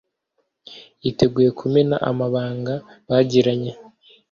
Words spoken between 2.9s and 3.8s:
bagiranye